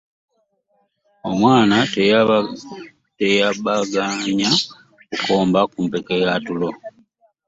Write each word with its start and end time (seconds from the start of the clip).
Omwana 1.29 1.77
teyabaganya 3.17 4.51
kukomba 5.09 5.59
ku 5.71 5.77
mpeke 5.85 6.13
ya 6.23 6.35
tulo. 6.45 6.69